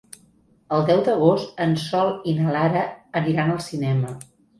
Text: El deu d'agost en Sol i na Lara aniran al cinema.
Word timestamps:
El 0.77 0.85
deu 0.85 1.01
d'agost 1.09 1.61
en 1.65 1.75
Sol 1.83 2.09
i 2.31 2.33
na 2.37 2.55
Lara 2.55 2.81
aniran 3.21 3.53
al 3.57 3.61
cinema. 3.67 4.15